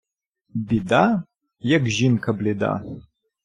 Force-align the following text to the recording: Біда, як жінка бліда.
Біда, 0.71 1.03
як 1.75 1.89
жінка 1.99 2.33
бліда. 2.43 2.77